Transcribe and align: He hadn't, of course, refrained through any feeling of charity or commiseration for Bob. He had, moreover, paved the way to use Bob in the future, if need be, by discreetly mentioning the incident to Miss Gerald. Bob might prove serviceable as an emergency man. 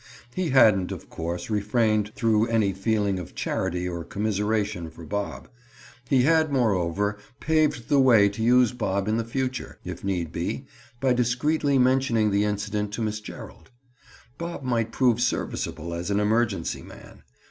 He 0.33 0.49
hadn't, 0.49 0.91
of 0.91 1.11
course, 1.11 1.51
refrained 1.51 2.11
through 2.15 2.47
any 2.47 2.73
feeling 2.73 3.19
of 3.19 3.35
charity 3.35 3.87
or 3.87 4.03
commiseration 4.03 4.89
for 4.89 5.05
Bob. 5.05 5.47
He 6.09 6.23
had, 6.23 6.51
moreover, 6.51 7.19
paved 7.39 7.87
the 7.87 7.99
way 7.99 8.27
to 8.27 8.41
use 8.41 8.71
Bob 8.71 9.07
in 9.07 9.17
the 9.17 9.23
future, 9.23 9.77
if 9.85 10.03
need 10.03 10.31
be, 10.31 10.65
by 10.99 11.13
discreetly 11.13 11.77
mentioning 11.77 12.31
the 12.31 12.45
incident 12.45 12.91
to 12.93 13.03
Miss 13.03 13.19
Gerald. 13.19 13.69
Bob 14.39 14.63
might 14.63 14.91
prove 14.91 15.21
serviceable 15.21 15.93
as 15.93 16.09
an 16.09 16.19
emergency 16.19 16.81
man. 16.81 17.21